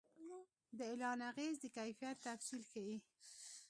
د 0.77 0.79
اعلان 0.91 1.19
اغېز 1.29 1.55
د 1.61 1.65
کیفیت 1.77 2.17
تفصیل 2.27 2.61
ښيي. 2.71 2.97